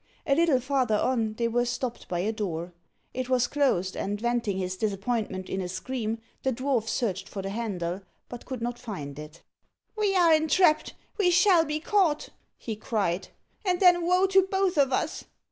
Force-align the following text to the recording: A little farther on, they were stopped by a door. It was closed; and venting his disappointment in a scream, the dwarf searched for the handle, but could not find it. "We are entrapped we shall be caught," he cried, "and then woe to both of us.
A 0.25 0.33
little 0.33 0.59
farther 0.59 0.95
on, 0.97 1.35
they 1.35 1.47
were 1.47 1.63
stopped 1.63 2.07
by 2.07 2.21
a 2.21 2.31
door. 2.31 2.73
It 3.13 3.29
was 3.29 3.45
closed; 3.45 3.95
and 3.95 4.19
venting 4.19 4.57
his 4.57 4.75
disappointment 4.75 5.47
in 5.47 5.61
a 5.61 5.69
scream, 5.69 6.17
the 6.41 6.51
dwarf 6.51 6.87
searched 6.89 7.29
for 7.29 7.43
the 7.43 7.51
handle, 7.51 8.01
but 8.27 8.47
could 8.47 8.63
not 8.63 8.79
find 8.79 9.19
it. 9.19 9.43
"We 9.95 10.15
are 10.15 10.33
entrapped 10.33 10.95
we 11.19 11.29
shall 11.29 11.65
be 11.65 11.79
caught," 11.79 12.29
he 12.57 12.75
cried, 12.75 13.27
"and 13.63 13.79
then 13.79 14.03
woe 14.03 14.25
to 14.25 14.41
both 14.41 14.75
of 14.75 14.91
us. 14.91 15.25